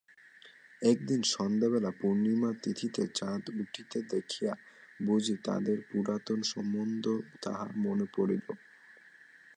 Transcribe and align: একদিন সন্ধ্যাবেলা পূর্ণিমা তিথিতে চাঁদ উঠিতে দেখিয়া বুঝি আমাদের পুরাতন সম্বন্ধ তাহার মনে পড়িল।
একদিন 0.81 1.21
সন্ধ্যাবেলা 1.33 1.91
পূর্ণিমা 1.99 2.49
তিথিতে 2.63 3.03
চাঁদ 3.19 3.43
উঠিতে 3.61 3.97
দেখিয়া 4.13 4.53
বুঝি 4.99 5.35
আমাদের 5.45 5.77
পুরাতন 5.89 6.39
সম্বন্ধ 6.53 7.05
তাহার 7.43 7.71
মনে 7.85 8.05
পড়িল। 8.15 8.45